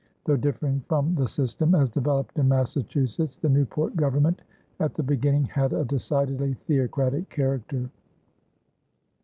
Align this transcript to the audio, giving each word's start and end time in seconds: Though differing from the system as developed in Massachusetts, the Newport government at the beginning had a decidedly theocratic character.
Though 0.25 0.35
differing 0.35 0.81
from 0.87 1.13
the 1.13 1.27
system 1.27 1.75
as 1.75 1.87
developed 1.87 2.39
in 2.39 2.47
Massachusetts, 2.47 3.37
the 3.37 3.49
Newport 3.49 3.95
government 3.95 4.41
at 4.79 4.95
the 4.95 5.03
beginning 5.03 5.43
had 5.45 5.73
a 5.73 5.85
decidedly 5.85 6.55
theocratic 6.65 7.29
character. 7.29 7.87